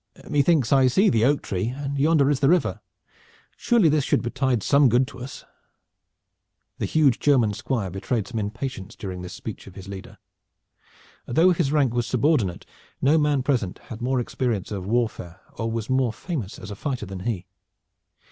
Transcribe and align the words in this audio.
"Methinks 0.27 0.73
I 0.73 0.87
see 0.87 1.09
the 1.11 1.23
oak 1.25 1.43
tree, 1.43 1.67
and 1.67 1.95
yonder 1.99 2.31
is 2.31 2.39
the 2.39 2.49
river. 2.49 2.81
Surely 3.55 3.87
this 3.87 4.03
should 4.03 4.23
betide 4.23 4.63
some 4.63 4.89
good 4.89 5.07
to 5.09 5.19
us." 5.19 5.45
The 6.79 6.87
huge 6.87 7.19
German 7.19 7.53
Squire 7.53 7.91
betrayed 7.91 8.27
some 8.27 8.39
impatience 8.39 8.95
during 8.95 9.21
this 9.21 9.33
speech 9.33 9.67
of 9.67 9.75
his 9.75 9.87
leader. 9.87 10.17
Though 11.27 11.51
his 11.51 11.71
rank 11.71 11.93
was 11.93 12.07
subordinate, 12.07 12.65
no 12.99 13.19
man 13.19 13.43
present 13.43 13.77
had 13.77 14.01
more 14.01 14.19
experience 14.19 14.71
of 14.71 14.87
warfare 14.87 15.39
or 15.53 15.69
was 15.71 15.87
more 15.87 16.11
famous 16.11 16.57
as 16.57 16.71
a 16.71 16.75
fighter 16.75 17.05
than 17.05 17.19
he. 17.19 17.45